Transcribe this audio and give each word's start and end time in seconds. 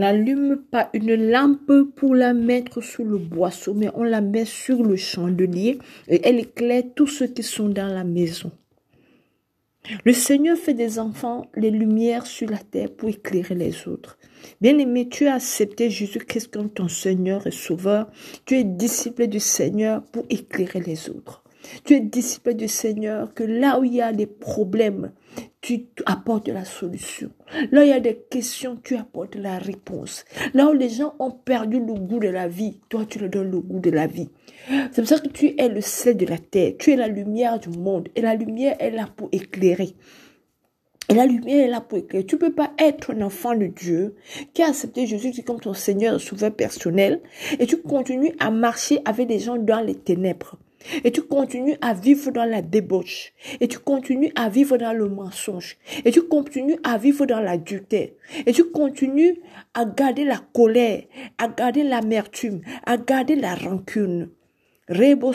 n'allume 0.00 0.56
pas 0.56 0.90
une 0.94 1.14
lampe 1.30 1.72
pour 1.94 2.14
la 2.14 2.34
mettre 2.34 2.80
sous 2.80 3.04
le 3.04 3.18
boisseau, 3.18 3.74
mais 3.74 3.88
on 3.94 4.02
la 4.02 4.20
met 4.20 4.44
sur 4.44 4.82
le 4.82 4.96
chandelier 4.96 5.78
et 6.08 6.20
elle 6.26 6.40
éclaire 6.40 6.84
tous 6.94 7.06
ceux 7.06 7.28
qui 7.28 7.42
sont 7.42 7.68
dans 7.68 7.86
la 7.86 8.04
maison. 8.04 8.50
Le 10.04 10.12
Seigneur 10.12 10.58
fait 10.58 10.74
des 10.74 10.98
enfants 10.98 11.46
les 11.54 11.70
lumières 11.70 12.26
sur 12.26 12.48
la 12.50 12.58
terre 12.58 12.90
pour 12.90 13.08
éclairer 13.08 13.54
les 13.54 13.88
autres. 13.88 14.18
Bien-aimé, 14.60 15.08
tu 15.08 15.26
as 15.26 15.34
accepté 15.34 15.90
Jésus-Christ 15.90 16.48
comme 16.52 16.70
ton 16.70 16.88
Seigneur 16.88 17.46
et 17.46 17.50
Sauveur. 17.50 18.10
Tu 18.44 18.56
es 18.56 18.64
disciple 18.64 19.26
du 19.26 19.40
Seigneur 19.40 20.02
pour 20.02 20.24
éclairer 20.28 20.80
les 20.80 21.08
autres. 21.08 21.42
Tu 21.84 21.94
es 21.94 22.00
disciple 22.00 22.54
du 22.54 22.68
Seigneur 22.68 23.34
que 23.34 23.42
là 23.42 23.78
où 23.78 23.84
il 23.84 23.94
y 23.94 24.02
a 24.02 24.12
des 24.12 24.26
problèmes, 24.26 25.12
tu 25.78 26.02
apportes 26.06 26.48
la 26.48 26.64
solution. 26.64 27.30
Là 27.70 27.84
il 27.84 27.88
y 27.88 27.92
a 27.92 28.00
des 28.00 28.16
questions, 28.30 28.76
tu 28.82 28.96
apportes 28.96 29.36
la 29.36 29.58
réponse. 29.58 30.24
Là 30.54 30.68
où 30.68 30.72
les 30.72 30.88
gens 30.88 31.14
ont 31.18 31.30
perdu 31.30 31.78
le 31.78 31.94
goût 31.94 32.18
de 32.18 32.28
la 32.28 32.48
vie, 32.48 32.80
toi 32.88 33.04
tu 33.08 33.18
leur 33.18 33.30
donnes 33.30 33.50
le 33.50 33.60
goût 33.60 33.80
de 33.80 33.90
la 33.90 34.06
vie. 34.06 34.28
C'est 34.92 35.02
pour 35.02 35.08
ça 35.08 35.18
que 35.18 35.28
tu 35.28 35.54
es 35.58 35.68
le 35.68 35.80
sel 35.80 36.16
de 36.16 36.26
la 36.26 36.38
terre, 36.38 36.74
tu 36.78 36.92
es 36.92 36.96
la 36.96 37.08
lumière 37.08 37.58
du 37.58 37.70
monde 37.70 38.08
et 38.16 38.20
la 38.20 38.34
lumière 38.34 38.76
est 38.78 38.90
là 38.90 39.08
pour 39.16 39.28
éclairer. 39.32 39.94
Et 41.08 41.14
la 41.14 41.26
lumière 41.26 41.64
est 41.64 41.70
là 41.70 41.80
pour 41.80 41.98
éclairer. 41.98 42.24
Tu 42.24 42.38
peux 42.38 42.52
pas 42.52 42.70
être 42.78 43.12
un 43.12 43.22
enfant 43.22 43.56
de 43.56 43.66
Dieu 43.66 44.14
qui 44.54 44.62
a 44.62 44.68
accepté 44.68 45.06
Jésus 45.06 45.42
comme 45.42 45.60
ton 45.60 45.74
Seigneur 45.74 46.20
Sauveur 46.20 46.54
personnel 46.54 47.20
et 47.58 47.66
tu 47.66 47.78
continues 47.78 48.32
à 48.38 48.50
marcher 48.50 49.00
avec 49.04 49.26
des 49.26 49.40
gens 49.40 49.56
dans 49.56 49.80
les 49.80 49.96
ténèbres. 49.96 50.56
Et 51.04 51.12
tu 51.12 51.22
continues 51.22 51.76
à 51.80 51.94
vivre 51.94 52.30
dans 52.30 52.44
la 52.44 52.62
débauche. 52.62 53.32
Et 53.60 53.68
tu 53.68 53.78
continues 53.78 54.32
à 54.34 54.48
vivre 54.48 54.76
dans 54.76 54.92
le 54.92 55.08
mensonge. 55.08 55.76
Et 56.04 56.10
tu 56.10 56.22
continues 56.22 56.78
à 56.84 56.98
vivre 56.98 57.26
dans 57.26 57.40
l'adultère. 57.40 58.08
Et 58.46 58.52
tu 58.52 58.64
continues 58.64 59.40
à 59.74 59.84
garder 59.84 60.24
la 60.24 60.38
colère, 60.38 61.02
à 61.38 61.48
garder 61.48 61.82
l'amertume, 61.82 62.62
à 62.86 62.96
garder 62.96 63.36
la 63.36 63.54
rancune. 63.54 64.30
Rebo. 64.90 65.32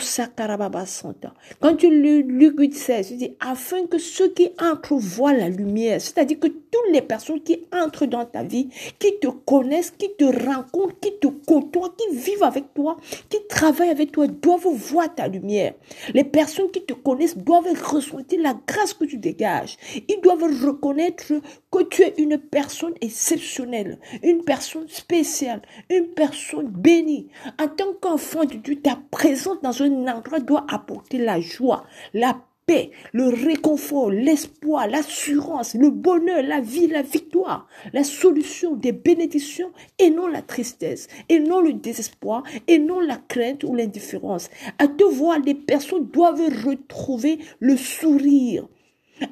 Quand 1.60 1.76
tu 1.76 2.02
lis 2.02 2.22
Luc 2.22 2.74
16, 2.74 3.08
tu 3.08 3.14
dis, 3.14 3.36
afin 3.40 3.86
que 3.86 3.96
ceux 3.96 4.28
qui 4.28 4.50
entrent 4.60 4.96
voient 4.96 5.32
la 5.32 5.48
lumière. 5.48 5.98
C'est-à-dire 5.98 6.38
que 6.38 6.48
toutes 6.48 6.92
les 6.92 7.00
personnes 7.00 7.40
qui 7.40 7.64
entrent 7.72 8.04
dans 8.04 8.26
ta 8.26 8.42
vie, 8.42 8.68
qui 8.98 9.18
te 9.18 9.28
connaissent, 9.28 9.90
qui 9.90 10.10
te 10.18 10.24
rencontrent, 10.24 11.00
qui 11.00 11.18
te 11.18 11.28
côtoient, 11.28 11.94
qui 11.96 12.16
vivent 12.16 12.42
avec 12.42 12.74
toi, 12.74 12.98
qui 13.30 13.38
travaillent 13.48 13.88
avec 13.88 14.12
toi, 14.12 14.26
doivent 14.26 14.68
voir 14.74 15.14
ta 15.14 15.26
lumière. 15.26 15.72
Les 16.12 16.24
personnes 16.24 16.70
qui 16.70 16.84
te 16.84 16.92
connaissent 16.92 17.38
doivent 17.38 17.66
ressentir 17.82 18.40
la 18.42 18.54
grâce 18.66 18.92
que 18.92 19.06
tu 19.06 19.16
dégages. 19.16 19.78
Ils 20.06 20.20
doivent 20.22 20.42
reconnaître 20.66 21.32
que 21.70 21.82
tu 21.84 22.02
es 22.02 22.14
une 22.18 22.36
personne 22.38 22.94
exceptionnelle, 23.00 23.98
une 24.22 24.44
personne 24.44 24.88
spéciale, 24.88 25.62
une 25.88 26.08
personne 26.08 26.68
bénie. 26.68 27.28
En 27.58 27.68
tant 27.68 27.94
qu'enfant 28.00 28.44
de 28.44 28.54
Dieu, 28.54 28.76
ta 28.80 28.98
présence 29.10 29.45
dans 29.62 29.82
un 29.82 30.08
endroit 30.08 30.40
doit 30.40 30.66
apporter 30.68 31.18
la 31.18 31.40
joie, 31.40 31.84
la 32.14 32.36
paix, 32.66 32.90
le 33.12 33.28
réconfort, 33.28 34.10
l'espoir, 34.10 34.88
l'assurance, 34.88 35.74
le 35.74 35.90
bonheur, 35.90 36.42
la 36.42 36.60
vie, 36.60 36.88
la 36.88 37.02
victoire, 37.02 37.68
la 37.92 38.02
solution 38.02 38.74
des 38.74 38.92
bénédictions 38.92 39.70
et 39.98 40.10
non 40.10 40.26
la 40.26 40.42
tristesse, 40.42 41.06
et 41.28 41.38
non 41.38 41.60
le 41.60 41.72
désespoir, 41.72 42.42
et 42.66 42.78
non 42.78 43.00
la 43.00 43.16
crainte 43.16 43.62
ou 43.64 43.74
l'indifférence. 43.74 44.50
À 44.78 44.88
te 44.88 45.04
voir, 45.04 45.38
les 45.38 45.54
personnes 45.54 46.08
doivent 46.08 46.42
retrouver 46.66 47.38
le 47.60 47.76
sourire, 47.76 48.66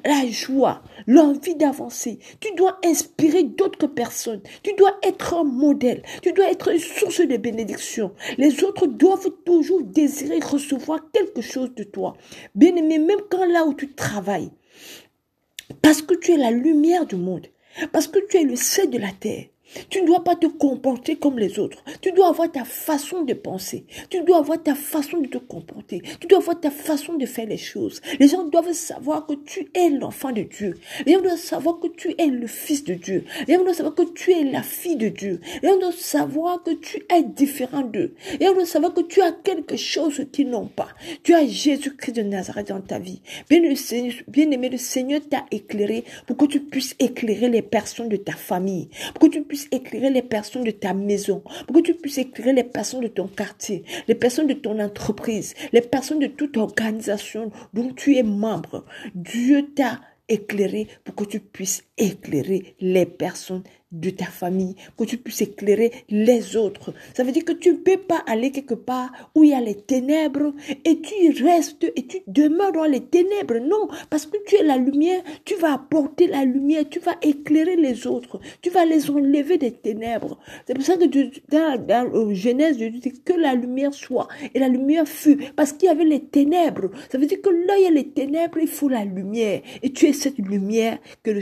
la 0.03 0.27
joie, 0.27 0.81
l'envie 1.07 1.55
d'avancer. 1.55 2.19
Tu 2.39 2.53
dois 2.55 2.79
inspirer 2.83 3.43
d'autres 3.43 3.87
personnes. 3.87 4.41
Tu 4.63 4.73
dois 4.73 4.97
être 5.03 5.33
un 5.35 5.43
modèle. 5.43 6.03
Tu 6.21 6.33
dois 6.33 6.51
être 6.51 6.69
une 6.69 6.79
source 6.79 7.21
de 7.21 7.37
bénédiction. 7.37 8.13
Les 8.37 8.63
autres 8.63 8.87
doivent 8.87 9.31
toujours 9.45 9.83
désirer 9.83 10.39
recevoir 10.39 10.99
quelque 11.11 11.41
chose 11.41 11.73
de 11.75 11.83
toi. 11.83 12.15
Bien 12.55 12.75
aimé, 12.75 12.99
même 12.99 13.21
quand 13.29 13.45
là 13.45 13.65
où 13.65 13.73
tu 13.73 13.93
travailles, 13.93 14.51
parce 15.81 16.01
que 16.01 16.15
tu 16.15 16.33
es 16.33 16.37
la 16.37 16.51
lumière 16.51 17.05
du 17.05 17.15
monde, 17.15 17.47
parce 17.91 18.07
que 18.07 18.19
tu 18.27 18.37
es 18.37 18.43
le 18.43 18.55
sel 18.55 18.89
de 18.89 18.97
la 18.97 19.11
terre, 19.11 19.45
tu 19.89 20.01
ne 20.01 20.07
dois 20.07 20.23
pas 20.23 20.35
te 20.35 20.47
comporter 20.47 21.15
comme 21.15 21.39
les 21.39 21.59
autres. 21.59 21.83
Tu 22.01 22.11
dois 22.11 22.29
avoir 22.29 22.51
ta 22.51 22.63
façon 22.63 23.23
de 23.23 23.33
penser. 23.33 23.85
Tu 24.09 24.21
dois 24.21 24.37
avoir 24.37 24.61
ta 24.61 24.75
façon 24.75 25.17
de 25.19 25.27
te 25.27 25.37
comporter. 25.37 26.01
Tu 26.19 26.27
dois 26.27 26.39
avoir 26.39 26.59
ta 26.59 26.71
façon 26.71 27.15
de 27.15 27.25
faire 27.25 27.47
les 27.47 27.57
choses. 27.57 28.01
Les 28.19 28.27
gens 28.27 28.43
doivent 28.45 28.73
savoir 28.73 29.25
que 29.25 29.33
tu 29.33 29.69
es 29.73 29.89
l'enfant 29.89 30.31
de 30.31 30.43
Dieu. 30.43 30.77
Les 31.05 31.13
gens 31.13 31.21
doivent 31.21 31.37
savoir 31.37 31.79
que 31.79 31.87
tu 31.87 32.13
es 32.17 32.27
le 32.27 32.47
fils 32.47 32.83
de 32.83 32.93
Dieu. 32.93 33.25
Les 33.47 33.55
gens 33.55 33.63
doivent 33.63 33.75
savoir 33.75 33.95
que 33.95 34.13
tu 34.13 34.31
es 34.31 34.43
la 34.43 34.63
fille 34.63 34.95
de 34.95 35.09
Dieu. 35.09 35.41
Les 35.61 35.69
gens 35.69 35.79
doivent 35.79 35.95
savoir 35.95 36.63
que 36.63 36.71
tu 36.71 37.03
es 37.09 37.23
différent 37.23 37.81
d'eux. 37.81 38.13
Les 38.39 38.45
gens 38.45 38.53
doivent 38.53 38.65
savoir 38.65 38.93
que 38.93 39.01
tu 39.01 39.21
as 39.21 39.31
quelque 39.31 39.77
chose 39.77 40.25
qu'ils 40.31 40.49
n'ont 40.49 40.67
pas. 40.67 40.89
Tu 41.23 41.33
as 41.33 41.45
Jésus-Christ 41.45 42.13
de 42.13 42.21
Nazareth 42.21 42.69
dans 42.69 42.81
ta 42.81 42.99
vie. 42.99 43.21
Bien, 43.49 43.61
bien 44.27 44.51
aimé, 44.51 44.69
le 44.69 44.77
Seigneur 44.77 45.21
t'a 45.29 45.45
éclairé 45.51 46.03
pour 46.27 46.37
que 46.37 46.45
tu 46.45 46.59
puisses 46.59 46.95
éclairer 46.99 47.49
les 47.49 47.61
personnes 47.61 48.09
de 48.09 48.17
ta 48.17 48.33
famille. 48.33 48.89
Pour 49.13 49.29
que 49.29 49.33
tu 49.33 49.41
puisses 49.41 49.54
éclairer 49.71 50.09
les 50.09 50.21
personnes 50.21 50.63
de 50.63 50.71
ta 50.71 50.93
maison, 50.93 51.43
pour 51.65 51.75
que 51.75 51.81
tu 51.81 51.93
puisses 51.93 52.17
éclairer 52.17 52.53
les 52.53 52.63
personnes 52.63 53.01
de 53.01 53.07
ton 53.07 53.27
quartier, 53.27 53.83
les 54.07 54.15
personnes 54.15 54.47
de 54.47 54.53
ton 54.53 54.79
entreprise, 54.79 55.53
les 55.73 55.81
personnes 55.81 56.19
de 56.19 56.27
toute 56.27 56.57
organisation 56.57 57.51
dont 57.73 57.91
tu 57.93 58.17
es 58.17 58.23
membre. 58.23 58.85
Dieu 59.13 59.67
t'a 59.75 60.01
éclairé 60.27 60.87
pour 61.03 61.15
que 61.15 61.25
tu 61.25 61.39
puisses 61.39 61.83
éclairer 61.97 62.75
les 62.79 63.05
personnes 63.05 63.63
de 63.91 64.09
ta 64.09 64.25
famille, 64.25 64.75
que 64.97 65.05
tu 65.05 65.17
puisses 65.17 65.41
éclairer 65.41 65.91
les 66.09 66.57
autres. 66.57 66.93
Ça 67.13 67.23
veut 67.23 67.31
dire 67.31 67.45
que 67.45 67.53
tu 67.53 67.71
ne 67.71 67.77
peux 67.77 67.97
pas 67.97 68.23
aller 68.27 68.51
quelque 68.51 68.73
part 68.73 69.11
où 69.35 69.43
il 69.43 69.51
y 69.51 69.53
a 69.53 69.61
les 69.61 69.75
ténèbres 69.75 70.53
et 70.83 70.99
tu 71.01 71.43
restes 71.43 71.85
et 71.95 72.05
tu 72.05 72.17
demeures 72.27 72.73
dans 72.73 72.85
les 72.85 73.01
ténèbres. 73.01 73.59
Non, 73.59 73.87
parce 74.09 74.25
que 74.25 74.37
tu 74.45 74.55
es 74.55 74.63
la 74.63 74.77
lumière, 74.77 75.21
tu 75.45 75.55
vas 75.55 75.73
apporter 75.73 76.27
la 76.27 76.43
lumière, 76.43 76.83
tu 76.89 76.99
vas 76.99 77.15
éclairer 77.21 77.75
les 77.77 78.05
autres, 78.05 78.39
tu 78.61 78.69
vas 78.69 78.85
les 78.85 79.09
enlever 79.09 79.57
des 79.57 79.71
ténèbres. 79.71 80.39
C'est 80.67 80.73
pour 80.73 80.83
ça 80.83 80.97
que 80.97 81.05
dans, 81.49 81.85
dans 81.85 82.33
Genèse, 82.33 82.77
Dieu 82.77 82.89
dit 82.89 83.13
que 83.23 83.33
la 83.33 83.55
lumière 83.55 83.93
soit 83.93 84.27
et 84.53 84.59
la 84.59 84.67
lumière 84.67 85.07
fut 85.07 85.37
parce 85.55 85.71
qu'il 85.71 85.87
y 85.87 85.91
avait 85.91 86.05
les 86.05 86.21
ténèbres. 86.21 86.89
Ça 87.09 87.17
veut 87.17 87.27
dire 87.27 87.41
que 87.41 87.49
là, 87.49 87.77
il 87.77 87.83
y 87.83 87.87
a 87.87 87.91
les 87.91 88.09
ténèbres, 88.09 88.57
il 88.59 88.67
faut 88.67 88.89
la 88.89 89.05
lumière. 89.05 89.61
Et 89.83 89.91
tu 89.93 90.07
es 90.07 90.13
cette 90.13 90.39
lumière 90.39 90.97
que 91.23 91.31
le 91.31 91.41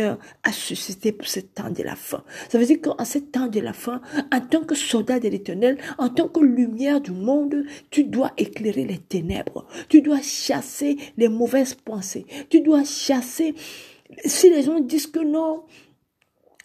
A 0.00 0.52
suscité 0.52 1.12
pour 1.12 1.26
ce 1.26 1.40
temps 1.40 1.70
de 1.70 1.82
la 1.82 1.96
fin. 1.96 2.24
Ça 2.48 2.58
veut 2.58 2.66
dire 2.66 2.80
qu'en 2.80 3.04
ce 3.04 3.18
temps 3.18 3.48
de 3.48 3.60
la 3.60 3.72
fin, 3.72 4.00
en 4.32 4.40
tant 4.40 4.62
que 4.62 4.74
soldat 4.74 5.20
de 5.20 5.28
l'éternel, 5.28 5.78
en 5.98 6.08
tant 6.08 6.28
que 6.28 6.40
lumière 6.40 7.00
du 7.00 7.12
monde, 7.12 7.64
tu 7.90 8.04
dois 8.04 8.32
éclairer 8.36 8.84
les 8.84 8.98
ténèbres. 8.98 9.66
Tu 9.88 10.02
dois 10.02 10.20
chasser 10.22 10.96
les 11.16 11.28
mauvaises 11.28 11.74
pensées. 11.74 12.26
Tu 12.48 12.60
dois 12.60 12.84
chasser 12.84 13.54
si 14.24 14.50
les 14.50 14.62
gens 14.62 14.80
disent 14.80 15.06
que 15.06 15.20
non, 15.20 15.62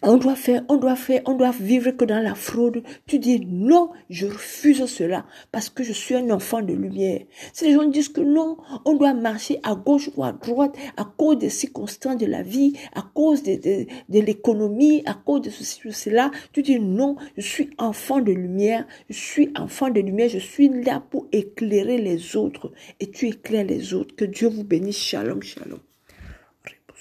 on 0.02 0.16
doit 0.16 0.36
faire, 0.36 0.62
on 0.68 0.76
doit 0.76 0.96
faire, 0.96 1.22
on 1.26 1.34
doit 1.34 1.50
vivre 1.50 1.90
que 1.90 2.04
dans 2.04 2.22
la 2.22 2.34
fraude. 2.34 2.82
Tu 3.06 3.18
dis 3.18 3.44
non, 3.46 3.90
je 4.10 4.26
refuse 4.26 4.84
cela 4.86 5.26
parce 5.50 5.68
que 5.70 5.82
je 5.82 5.92
suis 5.92 6.14
un 6.14 6.30
enfant 6.30 6.62
de 6.62 6.72
lumière. 6.72 7.22
Si 7.52 7.64
les 7.64 7.72
gens 7.74 7.84
disent 7.84 8.08
que 8.08 8.20
non, 8.20 8.58
on 8.84 8.94
doit 8.94 9.14
marcher 9.14 9.58
à 9.62 9.74
gauche 9.74 10.10
ou 10.16 10.24
à 10.24 10.32
droite 10.32 10.76
à 10.96 11.04
cause 11.04 11.38
des 11.38 11.50
circonstances 11.50 12.18
de 12.18 12.26
la 12.26 12.42
vie, 12.42 12.74
à 12.94 13.02
cause 13.02 13.42
de, 13.42 13.56
de, 13.56 13.86
de 14.08 14.20
l'économie, 14.20 15.02
à 15.04 15.14
cause 15.14 15.42
de 15.42 15.50
ceci 15.50 15.86
ou 15.86 15.92
cela, 15.92 16.30
tu 16.52 16.62
dis 16.62 16.78
non, 16.78 17.16
je 17.36 17.42
suis 17.42 17.70
enfant 17.78 18.20
de 18.20 18.32
lumière, 18.32 18.86
je 19.10 19.18
suis 19.18 19.52
enfant 19.56 19.90
de 19.90 20.00
lumière, 20.00 20.28
je 20.28 20.38
suis 20.38 20.68
là 20.68 21.02
pour 21.10 21.26
éclairer 21.32 21.98
les 21.98 22.36
autres 22.36 22.72
et 23.00 23.10
tu 23.10 23.26
éclaires 23.28 23.64
les 23.64 23.94
autres. 23.94 24.14
Que 24.14 24.24
Dieu 24.24 24.48
vous 24.48 24.64
bénisse. 24.64 24.98
Shalom, 24.98 25.42
shalom. 25.42 25.80